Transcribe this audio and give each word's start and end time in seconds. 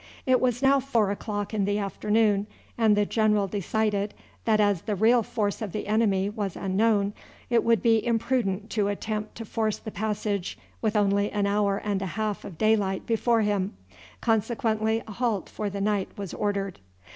It 0.25 0.41
was 0.41 0.63
now 0.63 0.79
four 0.79 1.11
o'clock 1.11 1.53
in 1.53 1.65
the 1.65 1.77
afternoon, 1.77 2.47
and 2.75 2.97
the 2.97 3.05
general 3.05 3.45
decided 3.47 4.15
that 4.45 4.59
as 4.59 4.81
the 4.81 4.95
real 4.95 5.21
force 5.21 5.61
of 5.61 5.73
the 5.73 5.85
enemy 5.85 6.27
was 6.27 6.55
unknown 6.55 7.13
it 7.51 7.63
would 7.63 7.83
be 7.83 8.03
imprudent 8.03 8.71
to 8.71 8.87
attempt 8.87 9.35
to 9.35 9.45
force 9.45 9.77
the 9.77 9.91
passage 9.91 10.57
with 10.81 10.95
only 10.95 11.29
an 11.31 11.45
hour 11.45 11.77
and 11.77 12.01
a 12.01 12.07
half 12.17 12.43
of 12.43 12.57
daylight 12.57 13.05
before 13.05 13.41
him, 13.41 13.77
consequently 14.21 15.03
a 15.05 15.11
halt 15.11 15.47
for 15.49 15.69
the 15.69 15.81
night 15.81 16.09
was 16.17 16.33
ordered. 16.33 16.79